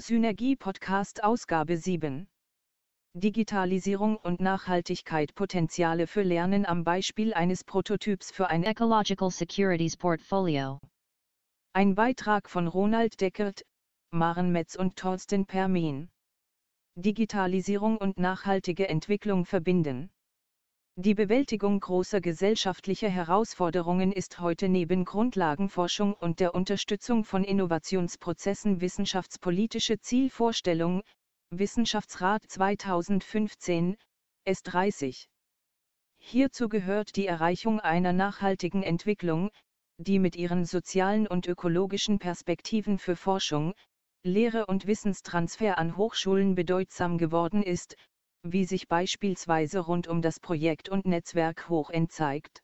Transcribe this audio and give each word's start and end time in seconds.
Synergie 0.00 0.56
Podcast 0.56 1.22
Ausgabe 1.22 1.76
7. 1.76 2.26
Digitalisierung 3.12 4.16
und 4.16 4.40
Nachhaltigkeit 4.40 5.34
Potenziale 5.34 6.06
für 6.06 6.22
Lernen 6.22 6.64
am 6.64 6.84
Beispiel 6.84 7.34
eines 7.34 7.64
Prototyps 7.64 8.30
für 8.30 8.48
ein 8.48 8.64
Ecological 8.64 9.30
Securities 9.30 9.98
Portfolio. 9.98 10.80
Ein 11.74 11.94
Beitrag 11.94 12.48
von 12.48 12.66
Ronald 12.66 13.20
Deckert, 13.20 13.62
Maren 14.10 14.50
Metz 14.52 14.74
und 14.74 14.96
Thorsten 14.96 15.44
Permin. 15.44 16.08
Digitalisierung 16.94 17.98
und 17.98 18.18
nachhaltige 18.18 18.88
Entwicklung 18.88 19.44
verbinden. 19.44 20.08
Die 21.02 21.14
Bewältigung 21.14 21.80
großer 21.80 22.20
gesellschaftlicher 22.20 23.08
Herausforderungen 23.08 24.12
ist 24.12 24.38
heute 24.38 24.68
neben 24.68 25.06
Grundlagenforschung 25.06 26.12
und 26.12 26.40
der 26.40 26.54
Unterstützung 26.54 27.24
von 27.24 27.42
Innovationsprozessen 27.42 28.82
wissenschaftspolitische 28.82 29.98
Zielvorstellung, 30.00 31.02
Wissenschaftsrat 31.48 32.42
2015, 32.46 33.96
S30. 34.46 35.24
Hierzu 36.18 36.68
gehört 36.68 37.16
die 37.16 37.26
Erreichung 37.26 37.80
einer 37.80 38.12
nachhaltigen 38.12 38.82
Entwicklung, 38.82 39.48
die 39.96 40.18
mit 40.18 40.36
ihren 40.36 40.66
sozialen 40.66 41.26
und 41.26 41.46
ökologischen 41.46 42.18
Perspektiven 42.18 42.98
für 42.98 43.16
Forschung, 43.16 43.72
Lehre 44.22 44.66
und 44.66 44.86
Wissenstransfer 44.86 45.78
an 45.78 45.96
Hochschulen 45.96 46.54
bedeutsam 46.54 47.16
geworden 47.16 47.62
ist, 47.62 47.96
wie 48.42 48.64
sich 48.64 48.88
beispielsweise 48.88 49.80
rund 49.80 50.08
um 50.08 50.22
das 50.22 50.40
Projekt 50.40 50.88
und 50.88 51.04
Netzwerk 51.04 51.68
Hochend 51.68 52.10
zeigt. 52.10 52.62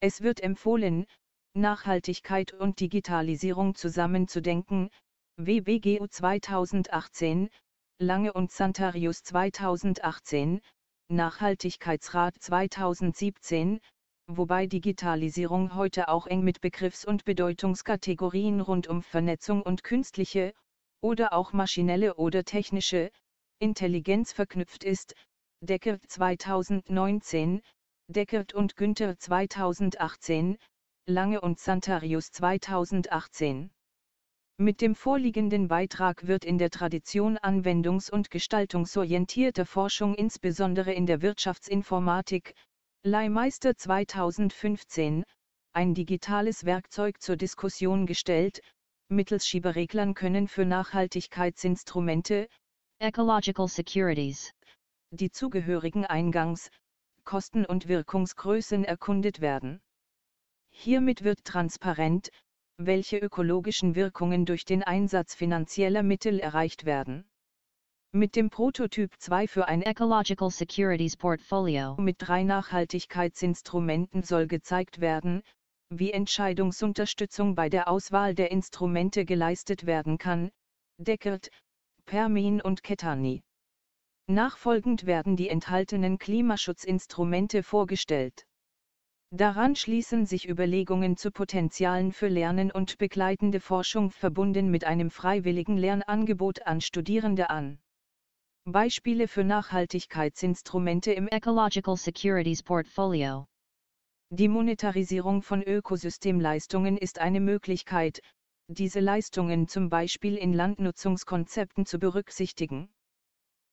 Es 0.00 0.20
wird 0.20 0.40
empfohlen, 0.40 1.06
Nachhaltigkeit 1.54 2.52
und 2.52 2.80
Digitalisierung 2.80 3.74
zusammenzudenken, 3.74 4.90
WBGU 5.36 6.06
2018, 6.06 7.50
Lange 7.98 8.32
und 8.32 8.50
Santarius 8.50 9.22
2018, 9.22 10.60
Nachhaltigkeitsrat 11.08 12.34
2017, 12.40 13.80
wobei 14.26 14.66
Digitalisierung 14.66 15.74
heute 15.74 16.08
auch 16.08 16.26
eng 16.26 16.42
mit 16.42 16.60
Begriffs- 16.60 17.04
und 17.04 17.24
Bedeutungskategorien 17.24 18.60
rund 18.60 18.88
um 18.88 19.02
Vernetzung 19.02 19.62
und 19.62 19.84
künstliche, 19.84 20.52
oder 21.00 21.32
auch 21.32 21.52
maschinelle 21.52 22.14
oder 22.16 22.44
technische, 22.44 23.10
Intelligenz 23.62 24.32
verknüpft 24.32 24.82
ist, 24.82 25.14
Deckert 25.60 26.02
2019, 26.08 27.62
Deckert 28.08 28.54
und 28.54 28.74
Günther 28.74 29.16
2018, 29.16 30.58
Lange 31.06 31.40
und 31.40 31.60
Santarius 31.60 32.32
2018. 32.32 33.70
Mit 34.56 34.80
dem 34.80 34.96
vorliegenden 34.96 35.68
Beitrag 35.68 36.26
wird 36.26 36.44
in 36.44 36.58
der 36.58 36.70
Tradition 36.70 37.38
anwendungs- 37.38 38.10
und 38.10 38.32
gestaltungsorientierter 38.32 39.64
Forschung 39.64 40.16
insbesondere 40.16 40.92
in 40.92 41.06
der 41.06 41.22
Wirtschaftsinformatik, 41.22 42.56
Leihmeister 43.04 43.76
2015, 43.76 45.22
ein 45.72 45.94
digitales 45.94 46.64
Werkzeug 46.64 47.22
zur 47.22 47.36
Diskussion 47.36 48.06
gestellt, 48.06 48.60
mittels 49.08 49.46
Schiebereglern 49.46 50.14
können 50.14 50.48
für 50.48 50.64
Nachhaltigkeitsinstrumente, 50.64 52.48
Ecological 53.02 53.66
Securities. 53.66 54.54
Die 55.10 55.32
zugehörigen 55.32 56.06
Eingangs-, 56.06 56.70
Kosten- 57.24 57.64
und 57.64 57.88
Wirkungsgrößen 57.88 58.84
erkundet 58.84 59.40
werden. 59.40 59.80
Hiermit 60.70 61.24
wird 61.24 61.44
transparent, 61.44 62.30
welche 62.76 63.18
ökologischen 63.18 63.96
Wirkungen 63.96 64.46
durch 64.46 64.64
den 64.64 64.84
Einsatz 64.84 65.34
finanzieller 65.34 66.04
Mittel 66.04 66.38
erreicht 66.38 66.84
werden. 66.84 67.28
Mit 68.12 68.36
dem 68.36 68.50
Prototyp 68.50 69.12
2 69.18 69.48
für 69.48 69.66
ein 69.66 69.82
Ecological 69.82 70.52
Securities 70.52 71.16
Portfolio 71.16 71.96
mit 71.96 72.18
drei 72.20 72.44
Nachhaltigkeitsinstrumenten 72.44 74.22
soll 74.22 74.46
gezeigt 74.46 75.00
werden, 75.00 75.42
wie 75.90 76.12
Entscheidungsunterstützung 76.12 77.56
bei 77.56 77.68
der 77.68 77.88
Auswahl 77.88 78.36
der 78.36 78.52
Instrumente 78.52 79.24
geleistet 79.24 79.86
werden 79.86 80.18
kann, 80.18 80.52
Deckert, 80.98 81.50
Permin 82.12 82.60
und 82.60 82.82
Ketani. 82.82 83.42
Nachfolgend 84.26 85.06
werden 85.06 85.34
die 85.34 85.48
enthaltenen 85.48 86.18
Klimaschutzinstrumente 86.18 87.62
vorgestellt. 87.62 88.46
Daran 89.30 89.74
schließen 89.76 90.26
sich 90.26 90.46
Überlegungen 90.46 91.16
zu 91.16 91.30
Potenzialen 91.30 92.12
für 92.12 92.28
Lernen 92.28 92.70
und 92.70 92.98
begleitende 92.98 93.60
Forschung 93.60 94.10
verbunden 94.10 94.70
mit 94.70 94.84
einem 94.84 95.10
freiwilligen 95.10 95.78
Lernangebot 95.78 96.66
an 96.66 96.82
Studierende 96.82 97.48
an. 97.48 97.78
Beispiele 98.66 99.26
für 99.26 99.42
Nachhaltigkeitsinstrumente 99.42 101.14
im 101.14 101.28
Ecological 101.28 101.96
Securities 101.96 102.62
Portfolio. 102.62 103.46
Die 104.28 104.48
Monetarisierung 104.48 105.40
von 105.40 105.62
Ökosystemleistungen 105.62 106.98
ist 106.98 107.20
eine 107.20 107.40
Möglichkeit, 107.40 108.20
diese 108.68 109.00
Leistungen 109.00 109.68
zum 109.68 109.88
Beispiel 109.88 110.36
in 110.36 110.52
Landnutzungskonzepten 110.52 111.86
zu 111.86 111.98
berücksichtigen. 111.98 112.88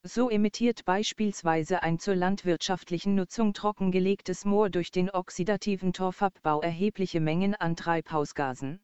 So 0.03 0.29
emittiert 0.29 0.85
beispielsweise 0.85 1.83
ein 1.83 1.99
zur 1.99 2.15
landwirtschaftlichen 2.15 3.15
Nutzung 3.15 3.53
trockengelegtes 3.53 4.45
Moor 4.45 4.69
durch 4.69 4.91
den 4.91 5.09
oxidativen 5.09 5.91
Torfabbau 5.91 6.61
erhebliche 6.61 7.19
Mengen 7.19 7.53
an 7.55 7.75
Treibhausgasen. 7.75 8.81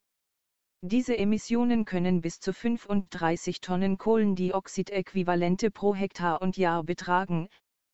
Diese 0.82 1.18
Emissionen 1.18 1.86
können 1.86 2.22
bis 2.22 2.40
zu 2.40 2.54
35 2.54 3.62
Tonnen 3.62 3.98
Kohlendioxid-Äquivalente 3.98 5.72
pro 5.72 5.96
Hektar 5.96 6.42
und 6.42 6.58
Jahr 6.58 6.84
betragen, 6.84 7.48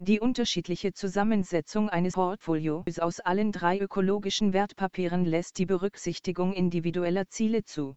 Die 0.00 0.18
unterschiedliche 0.18 0.92
Zusammensetzung 0.92 1.88
eines 1.88 2.14
Portfolios 2.14 2.98
aus 2.98 3.20
allen 3.20 3.52
drei 3.52 3.78
ökologischen 3.78 4.52
Wertpapieren 4.52 5.24
lässt 5.24 5.58
die 5.58 5.66
Berücksichtigung 5.66 6.52
individueller 6.52 7.28
Ziele 7.28 7.62
zu. 7.62 7.94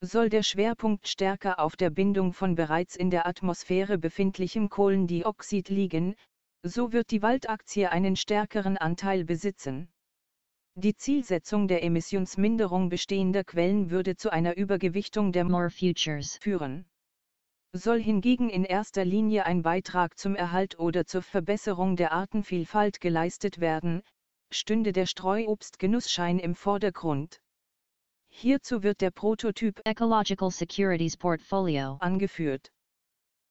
Soll 0.00 0.28
der 0.28 0.42
Schwerpunkt 0.42 1.08
stärker 1.08 1.58
auf 1.58 1.76
der 1.76 1.90
Bindung 1.90 2.32
von 2.32 2.54
bereits 2.54 2.96
in 2.96 3.10
der 3.10 3.26
Atmosphäre 3.26 3.98
befindlichem 3.98 4.68
Kohlendioxid 4.68 5.68
liegen, 5.68 6.14
so 6.62 6.92
wird 6.92 7.10
die 7.10 7.22
Waldaktie 7.22 7.86
einen 7.86 8.16
stärkeren 8.16 8.76
Anteil 8.76 9.24
besitzen. 9.24 9.88
Die 10.74 10.94
Zielsetzung 10.94 11.68
der 11.68 11.82
Emissionsminderung 11.82 12.88
bestehender 12.88 13.44
Quellen 13.44 13.90
würde 13.90 14.16
zu 14.16 14.30
einer 14.30 14.56
Übergewichtung 14.56 15.32
der 15.32 15.44
More 15.44 15.70
Futures 15.70 16.36
führen 16.36 16.86
soll 17.76 18.00
hingegen 18.00 18.48
in 18.48 18.64
erster 18.64 19.04
Linie 19.04 19.46
ein 19.46 19.62
Beitrag 19.62 20.18
zum 20.18 20.34
Erhalt 20.34 20.78
oder 20.78 21.06
zur 21.06 21.22
Verbesserung 21.22 21.96
der 21.96 22.12
Artenvielfalt 22.12 23.00
geleistet 23.00 23.60
werden, 23.60 24.02
stünde 24.50 24.92
der 24.92 25.06
Streuobstgenussschein 25.06 26.38
im 26.38 26.54
Vordergrund. 26.54 27.40
Hierzu 28.38 28.82
wird 28.82 29.00
der 29.00 29.10
Prototyp 29.10 29.80
Ecological 29.86 30.50
Securities 30.50 31.16
Portfolio 31.16 31.96
angeführt. 32.00 32.70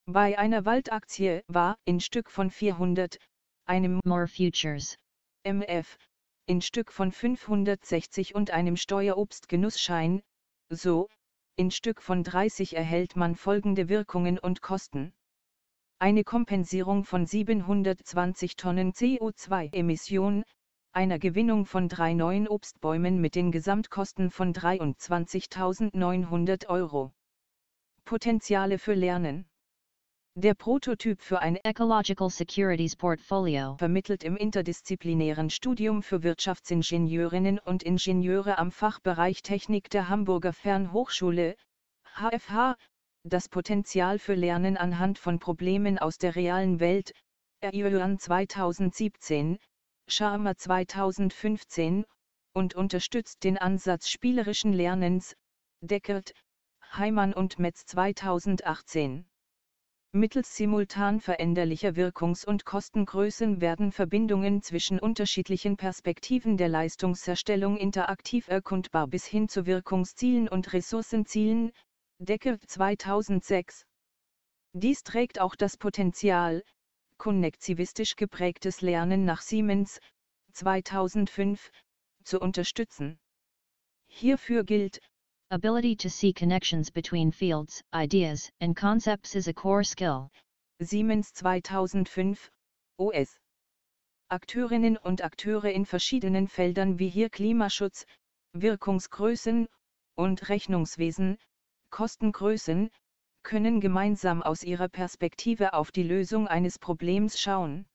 Bei 0.06 0.38
einer 0.38 0.64
Waldaktie 0.64 1.42
war 1.48 1.80
in 1.86 2.00
Stück 2.00 2.30
von 2.30 2.52
400, 2.52 3.18
einem 3.66 4.00
More 4.06 4.28
Futures 4.28 4.96
MF, 5.44 5.98
in 6.46 6.62
Stück 6.62 6.92
von 6.92 7.12
560 7.12 8.36
und 8.36 8.52
einem 8.52 8.78
Steuerobstgenussschein, 8.78 10.22
so, 10.70 11.10
in 11.56 11.72
Stück 11.72 12.00
von 12.00 12.22
30 12.22 12.76
erhält 12.76 13.16
man 13.16 13.36
folgende 13.36 13.90
Wirkungen 13.90 14.38
und 14.38 14.62
Kosten. 14.62 15.16
Eine 15.98 16.24
Kompensierung 16.24 17.06
von 17.06 17.26
720 17.26 18.56
Tonnen 18.56 18.94
CO2-Emissionen, 18.94 20.44
einer 20.96 21.20
Gewinnung 21.20 21.66
von 21.66 21.90
drei 21.90 22.14
neuen 22.14 22.48
Obstbäumen 22.48 23.20
mit 23.20 23.36
den 23.36 23.52
Gesamtkosten 23.52 24.32
von 24.32 24.54
23.900 24.54 26.68
Euro. 26.68 27.12
Potenziale 28.06 28.80
für 28.80 28.94
Lernen. 28.94 29.46
Der 30.36 30.54
Prototyp 30.54 31.22
für 31.22 31.40
ein 31.40 31.58
Ecological 31.58 32.30
Securities 32.30 32.96
Portfolio. 32.96 33.76
vermittelt 33.78 34.24
im 34.24 34.38
interdisziplinären 34.38 35.50
Studium 35.50 36.02
für 36.02 36.24
Wirtschaftsingenieurinnen 36.24 37.60
und 37.60 37.84
Ingenieure 37.84 38.58
am 38.58 38.72
Fachbereich 38.72 39.42
Technik 39.42 39.90
der 39.90 40.08
Hamburger 40.08 40.54
Fernhochschule, 40.54 41.58
HFH, 42.16 42.78
das 43.24 43.50
Potenzial 43.50 44.18
für 44.18 44.36
Lernen 44.36 44.78
anhand 44.78 45.20
von 45.20 45.40
Problemen 45.40 46.00
aus 46.00 46.18
der 46.18 46.38
realen 46.38 46.80
Welt, 46.80 47.12
EIOAN 47.60 48.18
2017, 48.18 49.58
Sharma 50.08 50.56
2015, 50.56 52.06
und 52.54 52.76
unterstützt 52.76 53.44
den 53.44 53.58
Ansatz 53.58 54.10
spielerischen 54.10 54.72
Lernens, 54.72 55.36
Deckert, 55.82 56.34
Heimann 56.94 57.34
und 57.34 57.60
Metz 57.60 57.86
2018. 57.86 59.26
Mittels 60.14 60.56
simultan 60.56 61.20
veränderlicher 61.20 61.98
Wirkungs- 61.98 62.46
und 62.46 62.64
Kostengrößen 62.64 63.60
werden 63.60 63.92
Verbindungen 63.92 64.62
zwischen 64.62 64.98
unterschiedlichen 65.00 65.76
Perspektiven 65.76 66.56
der 66.56 66.70
Leistungserstellung 66.70 67.76
interaktiv 67.76 68.48
erkundbar 68.48 69.08
bis 69.08 69.26
hin 69.26 69.50
zu 69.50 69.66
Wirkungszielen 69.66 70.48
und 70.48 70.72
Ressourcenzielen, 70.72 71.74
Decke 72.20 72.58
2006. 72.60 73.86
Dies 74.72 75.04
trägt 75.04 75.42
auch 75.42 75.56
das 75.56 75.76
Potenzial, 75.76 76.64
konnektivistisch 77.18 78.16
geprägtes 78.16 78.82
Lernen 78.82 79.26
nach 79.26 79.42
Siemens 79.42 80.00
2005 80.54 81.72
zu 82.24 82.40
unterstützen. 82.40 83.20
Hierfür 84.08 84.64
gilt, 84.64 85.02
Ability 85.52 85.96
to 85.96 86.10
see 86.10 86.34
connections 86.34 86.90
between 86.90 87.32
fields, 87.32 87.84
ideas, 87.94 88.52
and 88.60 88.76
concepts 88.76 89.36
is 89.36 89.48
a 89.48 89.54
core 89.54 89.84
skill. 89.84 90.32
Siemens 90.82 91.32
2005, 91.34 92.50
OS. 92.98 93.40
Akteurinnen 94.32 94.98
und 94.98 95.24
Akteure 95.24 95.72
in 95.72 95.86
verschiedenen 95.86 96.48
Feldern 96.48 96.98
wie 96.98 97.10
hier 97.10 97.30
Klimaschutz, 97.30 98.06
Wirkungsgrößen 98.54 99.68
und 100.16 100.50
Rechnungswesen, 100.50 101.38
Kostengrößen, 101.92 102.90
können 103.46 103.80
gemeinsam 103.80 104.44
aus 104.44 104.64
ihrer 104.64 104.90
Perspektive 104.90 105.74
auf 105.74 105.92
die 105.92 106.04
Lösung 106.04 106.48
eines 106.48 106.80
Problems 106.80 107.40
schauen. 107.40 107.86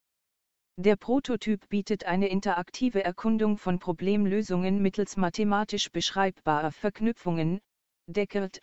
Der 0.79 0.97
Prototyp 0.97 1.69
bietet 1.69 2.05
eine 2.05 2.29
interaktive 2.29 3.05
Erkundung 3.05 3.59
von 3.59 3.81
Problemlösungen 3.81 4.81
mittels 4.81 5.19
mathematisch 5.19 5.91
beschreibbarer 5.91 6.71
Verknüpfungen, 6.71 7.61
Deckert, 8.07 8.61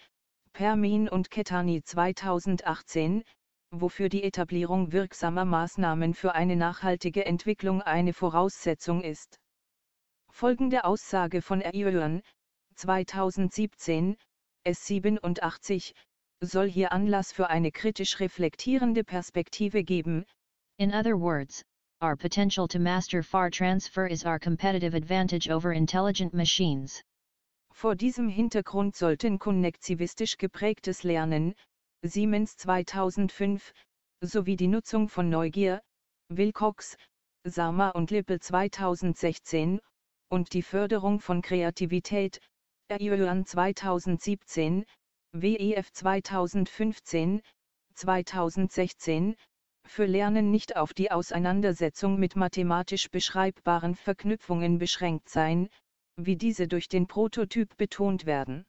Permin 0.53 1.09
und 1.09 1.29
Kettani 1.29 1.83
2018, 1.83 3.23
wofür 3.71 4.07
die 4.07 4.23
Etablierung 4.23 4.93
wirksamer 4.93 5.45
Maßnahmen 5.45 6.13
für 6.13 6.33
eine 6.33 6.55
nachhaltige 6.55 7.25
Entwicklung 7.25 7.81
eine 7.81 8.13
Voraussetzung 8.13 9.03
ist. 9.03 9.37
Folgende 10.31 10.85
Aussage 10.85 11.41
von 11.41 11.59
Erjören, 11.59 12.21
2017, 12.75 14.15
S87, 14.65 15.93
soll 16.41 16.69
hier 16.69 16.91
Anlass 16.91 17.31
für 17.31 17.49
eine 17.49 17.71
kritisch 17.71 18.19
reflektierende 18.19 19.03
Perspektive 19.03 19.83
geben. 19.83 20.23
In 20.77 20.93
other 20.93 21.19
words, 21.19 21.63
our 22.01 22.15
potential 22.15 22.67
to 22.67 22.77
master 22.77 23.23
far 23.23 23.49
transfer 23.49 24.05
is 24.05 24.23
our 24.23 24.37
competitive 24.37 24.93
advantage 24.93 25.49
over 25.49 25.73
intelligent 25.73 26.33
machines. 26.33 27.01
Vor 27.73 27.95
diesem 27.95 28.29
Hintergrund 28.29 28.95
sollten 28.95 29.39
konnektivistisch 29.39 30.37
geprägtes 30.37 31.03
Lernen, 31.03 31.55
Siemens 32.03 32.55
2005, 32.57 33.73
sowie 34.23 34.55
die 34.55 34.67
Nutzung 34.67 35.09
von 35.09 35.29
Neugier, 35.29 35.81
Wilcox, 36.29 36.97
Sama 37.45 37.89
und 37.89 38.11
Lippel 38.11 38.39
2016, 38.39 39.79
und 40.29 40.53
die 40.53 40.61
Förderung 40.61 41.19
von 41.19 41.41
Kreativität, 41.41 42.39
RIOAN 42.91 43.45
2017, 43.45 44.85
WEF 45.33 45.91
2015, 45.91 47.41
2016, 47.93 49.35
für 49.85 50.05
Lernen 50.05 50.51
nicht 50.51 50.75
auf 50.75 50.93
die 50.93 51.11
Auseinandersetzung 51.11 52.19
mit 52.19 52.35
mathematisch 52.35 53.09
beschreibbaren 53.09 53.95
Verknüpfungen 53.95 54.77
beschränkt 54.77 55.29
sein, 55.29 55.69
wie 56.15 56.35
diese 56.35 56.67
durch 56.67 56.87
den 56.87 57.07
Prototyp 57.07 57.77
betont 57.77 58.25
werden. 58.25 58.65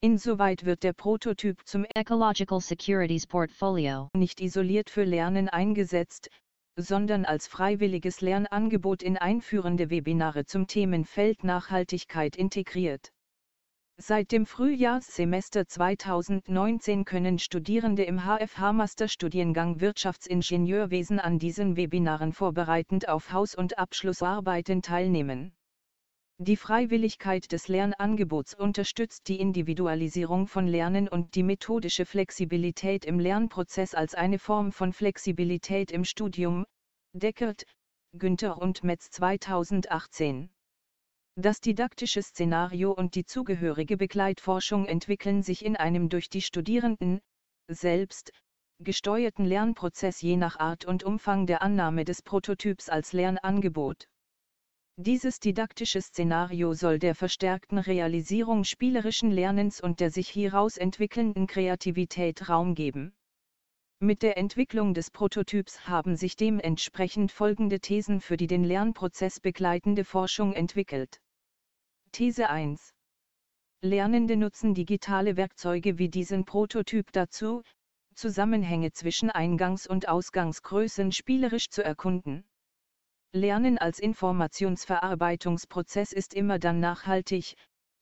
Insoweit 0.00 0.64
wird 0.64 0.82
der 0.82 0.92
Prototyp 0.92 1.66
zum 1.66 1.86
Ecological 1.94 2.60
Securities 2.60 3.26
Portfolio 3.26 4.10
nicht 4.14 4.40
isoliert 4.40 4.90
für 4.90 5.04
Lernen 5.04 5.48
eingesetzt, 5.48 6.28
sondern 6.76 7.24
als 7.24 7.46
freiwilliges 7.46 8.20
Lernangebot 8.20 9.02
in 9.02 9.16
einführende 9.16 9.90
Webinare 9.90 10.44
zum 10.44 10.66
Themenfeld 10.66 11.42
Nachhaltigkeit 11.42 12.36
integriert. 12.36 13.13
Seit 13.96 14.32
dem 14.32 14.44
Frühjahrssemester 14.44 15.68
2019 15.68 17.04
können 17.04 17.38
Studierende 17.38 18.02
im 18.02 18.24
HFH-Masterstudiengang 18.24 19.80
Wirtschaftsingenieurwesen 19.80 21.20
an 21.20 21.38
diesen 21.38 21.76
Webinaren 21.76 22.32
vorbereitend 22.32 23.08
auf 23.08 23.32
Haus- 23.32 23.54
und 23.54 23.78
Abschlussarbeiten 23.78 24.82
teilnehmen. 24.82 25.56
Die 26.38 26.56
Freiwilligkeit 26.56 27.52
des 27.52 27.68
Lernangebots 27.68 28.54
unterstützt 28.54 29.28
die 29.28 29.38
Individualisierung 29.38 30.48
von 30.48 30.66
Lernen 30.66 31.08
und 31.08 31.36
die 31.36 31.44
methodische 31.44 32.04
Flexibilität 32.04 33.04
im 33.04 33.20
Lernprozess 33.20 33.94
als 33.94 34.16
eine 34.16 34.40
Form 34.40 34.72
von 34.72 34.92
Flexibilität 34.92 35.92
im 35.92 36.04
Studium. 36.04 36.66
Deckert, 37.12 37.64
Günther 38.12 38.58
und 38.58 38.82
Metz 38.82 39.10
2018 39.10 40.50
das 41.36 41.60
didaktische 41.60 42.22
Szenario 42.22 42.92
und 42.92 43.16
die 43.16 43.24
zugehörige 43.24 43.96
Begleitforschung 43.96 44.86
entwickeln 44.86 45.42
sich 45.42 45.64
in 45.64 45.76
einem 45.76 46.08
durch 46.08 46.30
die 46.30 46.42
Studierenden 46.42 47.20
selbst 47.68 48.32
gesteuerten 48.78 49.44
Lernprozess 49.44 50.20
je 50.20 50.36
nach 50.36 50.58
Art 50.58 50.84
und 50.84 51.02
Umfang 51.02 51.46
der 51.46 51.60
Annahme 51.60 52.04
des 52.04 52.22
Prototyps 52.22 52.88
als 52.88 53.12
Lernangebot. 53.12 54.06
Dieses 54.96 55.40
didaktische 55.40 56.00
Szenario 56.00 56.72
soll 56.72 57.00
der 57.00 57.16
verstärkten 57.16 57.78
Realisierung 57.78 58.62
spielerischen 58.62 59.32
Lernens 59.32 59.80
und 59.80 59.98
der 59.98 60.10
sich 60.10 60.28
hieraus 60.28 60.76
entwickelnden 60.76 61.48
Kreativität 61.48 62.48
Raum 62.48 62.76
geben. 62.76 63.12
Mit 64.04 64.22
der 64.22 64.36
Entwicklung 64.36 64.92
des 64.92 65.10
Prototyps 65.10 65.88
haben 65.88 66.14
sich 66.14 66.36
dementsprechend 66.36 67.32
folgende 67.32 67.80
Thesen 67.80 68.20
für 68.20 68.36
die 68.36 68.46
den 68.46 68.62
Lernprozess 68.62 69.40
begleitende 69.40 70.04
Forschung 70.04 70.52
entwickelt. 70.52 71.22
These 72.12 72.50
1. 72.50 72.92
Lernende 73.80 74.36
nutzen 74.36 74.74
digitale 74.74 75.38
Werkzeuge 75.38 75.96
wie 75.96 76.10
diesen 76.10 76.44
Prototyp 76.44 77.12
dazu, 77.12 77.62
Zusammenhänge 78.14 78.92
zwischen 78.92 79.30
Eingangs- 79.30 79.88
und 79.88 80.06
Ausgangsgrößen 80.06 81.10
spielerisch 81.10 81.70
zu 81.70 81.82
erkunden. 81.82 82.44
Lernen 83.32 83.78
als 83.78 84.00
Informationsverarbeitungsprozess 84.00 86.12
ist 86.12 86.34
immer 86.34 86.58
dann 86.58 86.78
nachhaltig, 86.78 87.54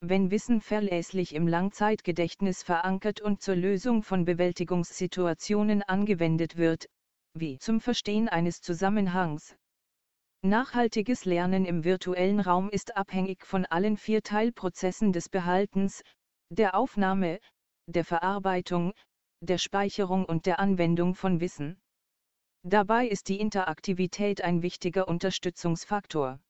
wenn 0.04 0.32
Wissen 0.32 0.60
verlässlich 0.60 1.32
im 1.32 1.46
Langzeitgedächtnis 1.46 2.64
verankert 2.64 3.20
und 3.20 3.40
zur 3.40 3.54
Lösung 3.54 4.02
von 4.02 4.24
Bewältigungssituationen 4.24 5.84
angewendet 5.84 6.56
wird, 6.56 6.86
wie 7.34 7.58
zum 7.58 7.80
Verstehen 7.80 8.28
eines 8.28 8.60
Zusammenhangs. 8.60 9.56
Nachhaltiges 10.42 11.24
Lernen 11.24 11.64
im 11.64 11.84
virtuellen 11.84 12.40
Raum 12.40 12.68
ist 12.68 12.96
abhängig 12.96 13.46
von 13.46 13.64
allen 13.64 13.96
vier 13.96 14.24
Teilprozessen 14.24 15.12
des 15.12 15.28
Behaltens, 15.28 16.02
der 16.50 16.74
Aufnahme, 16.74 17.38
der 17.86 18.04
Verarbeitung, 18.04 18.94
der 19.40 19.58
Speicherung 19.58 20.24
und 20.24 20.46
der 20.46 20.58
Anwendung 20.58 21.14
von 21.14 21.38
Wissen. 21.38 21.80
Dabei 22.64 23.06
ist 23.06 23.28
die 23.28 23.38
Interaktivität 23.38 24.42
ein 24.42 24.62
wichtiger 24.62 25.06
Unterstützungsfaktor. 25.06 26.40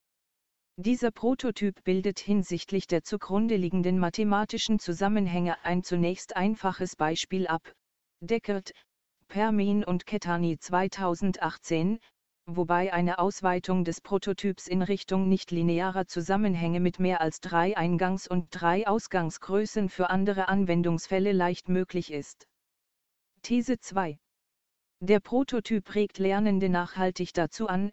Dieser 0.84 1.12
Prototyp 1.12 1.84
bildet 1.84 2.18
hinsichtlich 2.18 2.88
der 2.88 3.04
zugrunde 3.04 3.54
liegenden 3.54 4.00
mathematischen 4.00 4.80
Zusammenhänge 4.80 5.64
ein 5.64 5.84
zunächst 5.84 6.34
einfaches 6.34 6.96
Beispiel 6.96 7.46
ab. 7.46 7.72
Deckert, 8.20 8.72
Permin 9.28 9.84
und 9.84 10.06
Kettani 10.06 10.58
2018, 10.58 12.00
wobei 12.46 12.92
eine 12.92 13.20
Ausweitung 13.20 13.84
des 13.84 14.00
Prototyps 14.00 14.66
in 14.66 14.82
Richtung 14.82 15.28
nichtlinearer 15.28 16.08
Zusammenhänge 16.08 16.80
mit 16.80 16.98
mehr 16.98 17.20
als 17.20 17.38
drei 17.38 17.76
Eingangs- 17.76 18.26
und 18.26 18.48
drei 18.50 18.84
Ausgangsgrößen 18.84 19.88
für 19.88 20.10
andere 20.10 20.48
Anwendungsfälle 20.48 21.30
leicht 21.30 21.68
möglich 21.68 22.10
ist. 22.10 22.48
These 23.42 23.78
2 23.78 24.18
der 24.98 25.20
Prototyp 25.20 25.94
regt 25.94 26.18
Lernende 26.18 26.68
nachhaltig 26.68 27.34
dazu 27.34 27.68
an, 27.68 27.92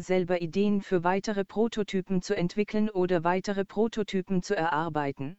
selber 0.00 0.40
Ideen 0.40 0.80
für 0.80 1.04
weitere 1.04 1.44
Prototypen 1.44 2.22
zu 2.22 2.36
entwickeln 2.36 2.88
oder 2.90 3.24
weitere 3.24 3.64
Prototypen 3.64 4.42
zu 4.42 4.56
erarbeiten. 4.56 5.36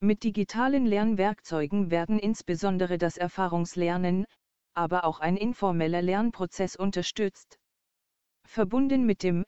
Mit 0.00 0.22
digitalen 0.22 0.86
Lernwerkzeugen 0.86 1.90
werden 1.90 2.18
insbesondere 2.18 2.98
das 2.98 3.16
Erfahrungslernen, 3.16 4.26
aber 4.74 5.04
auch 5.04 5.20
ein 5.20 5.36
informeller 5.36 6.02
Lernprozess 6.02 6.76
unterstützt. 6.76 7.58
Verbunden 8.46 9.06
mit 9.06 9.22
dem 9.22 9.44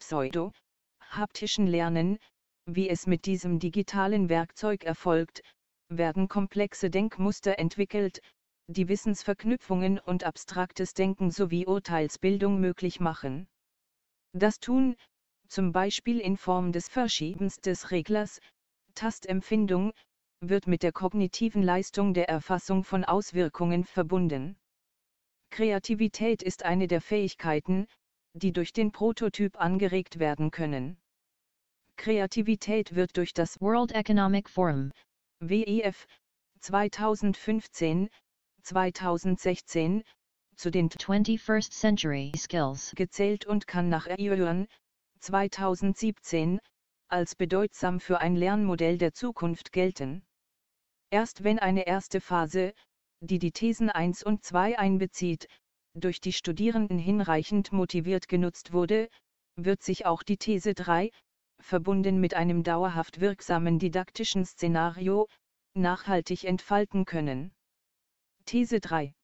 pseudo-haptischen 0.00 1.66
Lernen, 1.66 2.18
wie 2.66 2.88
es 2.88 3.06
mit 3.06 3.26
diesem 3.26 3.58
digitalen 3.58 4.28
Werkzeug 4.28 4.84
erfolgt, 4.84 5.42
werden 5.88 6.28
komplexe 6.28 6.90
Denkmuster 6.90 7.58
entwickelt, 7.58 8.20
die 8.68 8.88
Wissensverknüpfungen 8.88 9.98
und 9.98 10.24
abstraktes 10.24 10.94
Denken 10.94 11.30
sowie 11.30 11.66
Urteilsbildung 11.66 12.60
möglich 12.60 13.00
machen. 13.00 13.48
Das 14.32 14.60
Tun, 14.60 14.96
zum 15.48 15.72
Beispiel 15.72 16.20
in 16.20 16.36
Form 16.36 16.70
des 16.70 16.88
Verschiebens 16.88 17.56
des 17.56 17.90
Reglers, 17.90 18.40
Tastempfindung, 18.94 19.92
wird 20.40 20.66
mit 20.66 20.82
der 20.82 20.92
kognitiven 20.92 21.62
Leistung 21.62 22.14
der 22.14 22.28
Erfassung 22.28 22.84
von 22.84 23.04
Auswirkungen 23.04 23.84
verbunden. 23.84 24.56
Kreativität 25.50 26.42
ist 26.42 26.64
eine 26.64 26.86
der 26.86 27.00
Fähigkeiten, 27.00 27.86
die 28.34 28.52
durch 28.52 28.72
den 28.72 28.92
Prototyp 28.92 29.60
angeregt 29.60 30.18
werden 30.20 30.50
können. 30.50 30.96
Kreativität 31.96 32.94
wird 32.94 33.16
durch 33.16 33.34
das 33.34 33.60
World 33.60 33.92
Economic 33.92 34.48
Forum 34.48 34.92
WEF 35.40 36.06
2015 36.60 38.08
2016, 38.62 40.04
zu 40.60 40.70
den 40.70 40.90
21st 40.90 41.70
Century 41.70 42.32
Skills 42.36 42.92
gezählt 42.94 43.46
und 43.46 43.66
kann 43.66 43.88
nach 43.88 44.06
Yuan 44.18 44.66
2017 45.20 46.60
als 47.08 47.34
bedeutsam 47.34 47.98
für 47.98 48.20
ein 48.20 48.36
Lernmodell 48.36 48.98
der 48.98 49.14
Zukunft 49.14 49.72
gelten. 49.72 50.22
Erst 51.08 51.44
wenn 51.44 51.58
eine 51.58 51.86
erste 51.86 52.20
Phase, 52.20 52.74
die 53.20 53.38
die 53.38 53.52
Thesen 53.52 53.88
1 53.88 54.22
und 54.22 54.44
2 54.44 54.78
einbezieht, 54.78 55.48
durch 55.94 56.20
die 56.20 56.34
Studierenden 56.34 56.98
hinreichend 56.98 57.72
motiviert 57.72 58.28
genutzt 58.28 58.74
wurde, 58.74 59.08
wird 59.56 59.82
sich 59.82 60.04
auch 60.04 60.22
die 60.22 60.36
These 60.36 60.74
3, 60.74 61.10
verbunden 61.58 62.20
mit 62.20 62.34
einem 62.34 62.64
dauerhaft 62.64 63.22
wirksamen 63.22 63.78
didaktischen 63.78 64.44
Szenario, 64.44 65.26
nachhaltig 65.72 66.44
entfalten 66.44 67.06
können. 67.06 67.50
These 68.44 68.80
3 68.80 69.14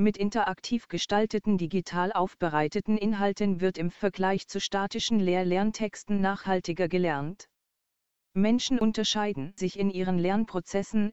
mit 0.00 0.16
interaktiv 0.16 0.88
gestalteten 0.88 1.58
digital 1.58 2.12
aufbereiteten 2.12 2.96
Inhalten 2.96 3.60
wird 3.60 3.78
im 3.78 3.90
Vergleich 3.90 4.48
zu 4.48 4.58
statischen 4.58 5.20
Lehr-Lerntexten 5.20 6.20
nachhaltiger 6.20 6.88
gelernt. 6.88 7.48
Menschen 8.32 8.78
unterscheiden 8.78 9.52
sich 9.56 9.78
in 9.78 9.90
ihren 9.90 10.18
Lernprozessen, 10.18 11.12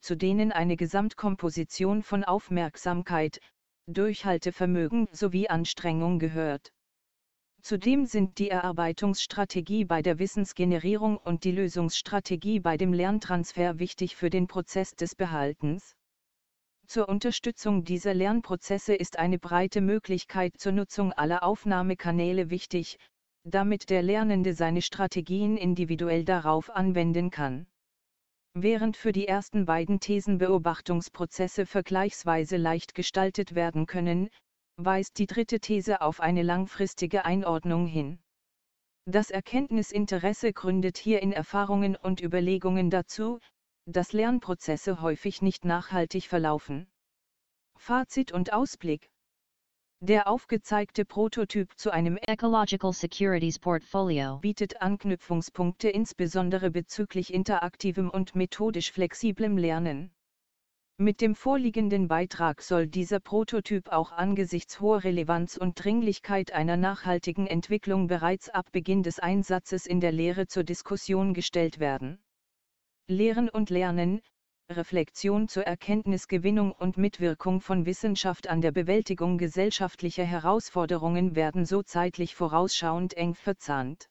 zu 0.00 0.16
denen 0.16 0.52
eine 0.52 0.76
Gesamtkomposition 0.76 2.02
von 2.02 2.24
Aufmerksamkeit, 2.24 3.40
Durchhaltevermögen 3.86 5.08
sowie 5.12 5.48
Anstrengung 5.48 6.18
gehört. 6.18 6.72
Zudem 7.62 8.04
sind 8.04 8.38
die 8.38 8.50
Erarbeitungsstrategie 8.50 9.84
bei 9.84 10.02
der 10.02 10.18
Wissensgenerierung 10.18 11.16
und 11.16 11.44
die 11.44 11.52
Lösungsstrategie 11.52 12.60
bei 12.60 12.76
dem 12.76 12.92
Lerntransfer 12.92 13.78
wichtig 13.78 14.14
für 14.14 14.30
den 14.30 14.46
Prozess 14.46 14.94
des 14.94 15.14
Behaltens. 15.14 15.96
Zur 16.88 17.08
Unterstützung 17.08 17.82
dieser 17.82 18.14
Lernprozesse 18.14 18.94
ist 18.94 19.18
eine 19.18 19.40
breite 19.40 19.80
Möglichkeit 19.80 20.54
zur 20.56 20.70
Nutzung 20.70 21.12
aller 21.12 21.42
Aufnahmekanäle 21.42 22.48
wichtig, 22.48 22.98
damit 23.44 23.90
der 23.90 24.02
Lernende 24.02 24.54
seine 24.54 24.82
Strategien 24.82 25.56
individuell 25.56 26.24
darauf 26.24 26.70
anwenden 26.70 27.30
kann. 27.30 27.66
Während 28.54 28.96
für 28.96 29.12
die 29.12 29.26
ersten 29.26 29.66
beiden 29.66 30.00
Thesen 30.00 30.38
Beobachtungsprozesse 30.38 31.66
vergleichsweise 31.66 32.56
leicht 32.56 32.94
gestaltet 32.94 33.54
werden 33.54 33.86
können, 33.86 34.30
weist 34.76 35.18
die 35.18 35.26
dritte 35.26 35.58
These 35.58 36.00
auf 36.00 36.20
eine 36.20 36.42
langfristige 36.42 37.24
Einordnung 37.24 37.86
hin. 37.86 38.20
Das 39.06 39.30
Erkenntnisinteresse 39.30 40.52
gründet 40.52 40.98
hier 40.98 41.20
in 41.20 41.32
Erfahrungen 41.32 41.96
und 41.96 42.20
Überlegungen 42.20 42.90
dazu, 42.90 43.40
dass 43.86 44.12
Lernprozesse 44.12 45.00
häufig 45.00 45.42
nicht 45.42 45.64
nachhaltig 45.64 46.24
verlaufen. 46.24 46.88
Fazit 47.78 48.32
und 48.32 48.52
Ausblick 48.52 49.10
Der 50.00 50.26
aufgezeigte 50.26 51.04
Prototyp 51.04 51.78
zu 51.78 51.92
einem 51.92 52.16
Ecological 52.16 52.92
Securities 52.92 53.60
Portfolio 53.60 54.38
bietet 54.38 54.82
Anknüpfungspunkte 54.82 55.88
insbesondere 55.88 56.70
bezüglich 56.70 57.32
interaktivem 57.32 58.10
und 58.10 58.34
methodisch 58.34 58.90
flexiblem 58.90 59.56
Lernen. 59.56 60.10
Mit 60.98 61.20
dem 61.20 61.34
vorliegenden 61.34 62.08
Beitrag 62.08 62.62
soll 62.62 62.86
dieser 62.86 63.20
Prototyp 63.20 63.90
auch 63.92 64.12
angesichts 64.12 64.80
hoher 64.80 65.04
Relevanz 65.04 65.56
und 65.56 65.82
Dringlichkeit 65.82 66.52
einer 66.52 66.76
nachhaltigen 66.76 67.46
Entwicklung 67.46 68.06
bereits 68.06 68.48
ab 68.48 68.72
Beginn 68.72 69.02
des 69.02 69.18
Einsatzes 69.18 69.86
in 69.86 70.00
der 70.00 70.12
Lehre 70.12 70.46
zur 70.46 70.64
Diskussion 70.64 71.34
gestellt 71.34 71.78
werden. 71.78 72.18
Lehren 73.08 73.48
und 73.48 73.70
Lernen, 73.70 74.20
Reflexion 74.68 75.46
zur 75.46 75.62
Erkenntnisgewinnung 75.62 76.72
und 76.72 76.96
Mitwirkung 76.96 77.60
von 77.60 77.86
Wissenschaft 77.86 78.48
an 78.48 78.60
der 78.60 78.72
Bewältigung 78.72 79.38
gesellschaftlicher 79.38 80.24
Herausforderungen 80.24 81.36
werden 81.36 81.64
so 81.66 81.84
zeitlich 81.84 82.34
vorausschauend 82.34 83.16
eng 83.16 83.34
verzahnt. 83.34 84.08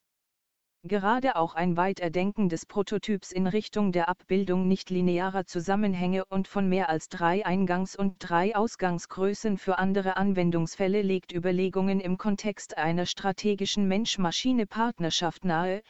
Gerade 0.83 1.35
auch 1.35 1.55
ein 1.55 1.75
Weiterdenken 1.75 2.47
des 2.47 2.65
Prototyps 2.65 3.33
in 3.33 3.47
Richtung 3.47 3.91
der 3.91 4.07
Abbildung 4.07 4.69
nichtlinearer 4.69 5.45
Zusammenhänge 5.45 6.23
und 6.23 6.47
von 6.47 6.69
mehr 6.69 6.87
als 6.87 7.09
drei 7.09 7.45
Eingangs- 7.45 7.97
und 7.97 8.15
drei 8.19 8.55
Ausgangsgrößen 8.55 9.57
für 9.57 9.77
andere 9.77 10.15
Anwendungsfälle 10.15 11.01
legt 11.01 11.33
Überlegungen 11.33 11.99
im 11.99 12.17
Kontext 12.17 12.77
einer 12.77 13.05
strategischen 13.05 13.89
Mensch-Maschine-Partnerschaft 13.89 15.43
nahe, 15.43 15.81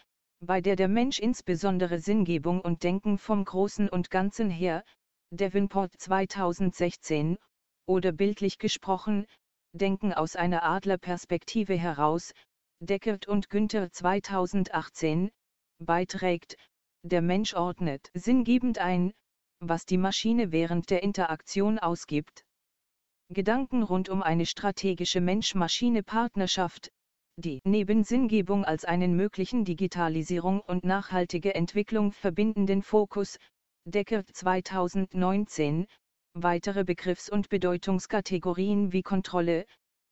bei 0.41 0.61
der 0.61 0.75
der 0.75 0.87
Mensch 0.87 1.19
insbesondere 1.19 1.99
Sinngebung 1.99 2.61
und 2.61 2.83
Denken 2.83 3.17
vom 3.17 3.45
Großen 3.45 3.89
und 3.89 4.09
Ganzen 4.09 4.49
her, 4.49 4.83
Devonport 5.31 5.93
2016, 5.97 7.37
oder 7.85 8.11
bildlich 8.11 8.57
gesprochen, 8.57 9.25
Denken 9.73 10.13
aus 10.13 10.35
einer 10.35 10.63
Adlerperspektive 10.63 11.75
heraus, 11.75 12.33
Deckert 12.79 13.27
und 13.27 13.49
Günther 13.49 13.91
2018, 13.91 15.31
beiträgt, 15.79 16.57
der 17.03 17.21
Mensch 17.21 17.53
ordnet 17.53 18.09
sinngebend 18.13 18.79
ein, 18.79 19.13
was 19.59 19.85
die 19.85 19.97
Maschine 19.97 20.51
während 20.51 20.89
der 20.89 21.03
Interaktion 21.03 21.79
ausgibt. 21.79 22.45
Gedanken 23.29 23.83
rund 23.83 24.09
um 24.09 24.21
eine 24.21 24.45
strategische 24.45 25.21
Mensch-Maschine-Partnerschaft, 25.21 26.91
die 27.37 27.59
neben 27.65 28.05
Sinngebung 28.05 28.63
als 28.63 28.85
einen 28.85 29.15
möglichen 29.15 29.65
Digitalisierung 29.65 30.61
und 30.61 30.85
nachhaltige 30.85 31.53
Entwicklung 31.53 32.13
verbindenden 32.13 32.81
Fokus, 32.81 33.37
Deckert 33.85 34.27
2019, 34.33 35.85
weitere 36.33 36.85
Begriffs- 36.85 37.29
und 37.29 37.49
Bedeutungskategorien 37.49 38.93
wie 38.93 39.03
Kontrolle, 39.03 39.65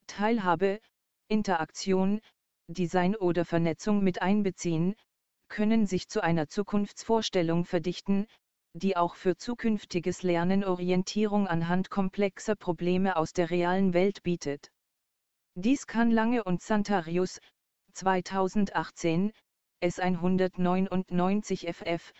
Teilhabe, 0.06 0.82
Interaktion, 1.30 2.20
Design 2.68 3.16
oder 3.16 3.46
Vernetzung 3.46 4.04
mit 4.04 4.22
einbeziehen, 4.22 4.96
können 5.48 5.86
sich 5.86 6.10
zu 6.10 6.22
einer 6.22 6.50
Zukunftsvorstellung 6.50 7.64
verdichten, 7.64 8.28
die 8.74 8.98
auch 8.98 9.16
für 9.16 9.38
zukünftiges 9.38 10.24
Lernen 10.24 10.66
Orientierung 10.66 11.48
anhand 11.48 11.90
komplexer 11.90 12.56
Probleme 12.56 13.16
aus 13.16 13.32
der 13.32 13.50
realen 13.50 13.94
Welt 13.94 14.24
bietet. 14.24 14.73
Dies 15.56 15.86
kann 15.86 16.10
Lange 16.10 16.44
und 16.44 16.64
Santarius, 16.64 17.40
2018, 17.94 19.32
S199 19.84 21.72
FF, 21.72 22.12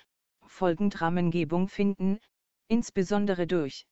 folgend 0.46 1.02
Rahmengebung 1.02 1.68
finden, 1.68 2.20
insbesondere 2.68 3.48
durch 3.48 3.88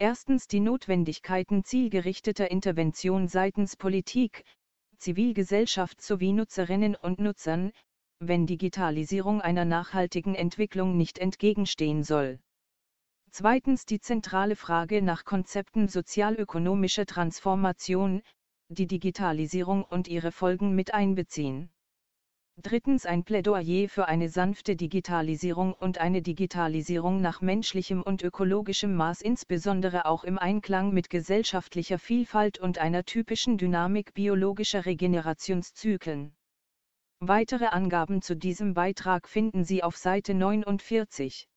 Erstens 0.00 0.48
die 0.48 0.58
Notwendigkeiten 0.58 1.62
zielgerichteter 1.62 2.50
Intervention 2.50 3.28
seitens 3.28 3.76
Politik, 3.76 4.44
Zivilgesellschaft 4.96 6.02
sowie 6.02 6.32
Nutzerinnen 6.32 6.96
und 6.96 7.20
Nutzern, 7.20 7.70
wenn 8.18 8.46
Digitalisierung 8.46 9.40
einer 9.40 9.64
nachhaltigen 9.64 10.34
Entwicklung 10.34 10.96
nicht 10.96 11.18
entgegenstehen 11.18 12.02
soll. 12.02 12.40
Zweitens 13.30 13.86
die 13.86 14.00
zentrale 14.00 14.56
Frage 14.56 15.00
nach 15.00 15.24
Konzepten 15.24 15.86
sozialökonomischer 15.86 17.06
Transformation, 17.06 18.22
die 18.68 18.86
Digitalisierung 18.86 19.82
und 19.84 20.08
ihre 20.08 20.30
Folgen 20.30 20.74
mit 20.74 20.92
einbeziehen. 20.94 21.70
Drittens 22.60 23.06
ein 23.06 23.22
Plädoyer 23.22 23.88
für 23.88 24.08
eine 24.08 24.28
sanfte 24.28 24.74
Digitalisierung 24.74 25.72
und 25.72 25.98
eine 25.98 26.22
Digitalisierung 26.22 27.20
nach 27.20 27.40
menschlichem 27.40 28.02
und 28.02 28.22
ökologischem 28.22 28.94
Maß 28.94 29.20
insbesondere 29.20 30.06
auch 30.06 30.24
im 30.24 30.38
Einklang 30.38 30.92
mit 30.92 31.08
gesellschaftlicher 31.08 31.98
Vielfalt 31.98 32.58
und 32.58 32.78
einer 32.78 33.04
typischen 33.04 33.58
Dynamik 33.58 34.12
biologischer 34.12 34.86
Regenerationszyklen. 34.86 36.34
Weitere 37.20 37.66
Angaben 37.66 38.22
zu 38.22 38.36
diesem 38.36 38.74
Beitrag 38.74 39.28
finden 39.28 39.64
Sie 39.64 39.82
auf 39.82 39.96
Seite 39.96 40.34
49. 40.34 41.48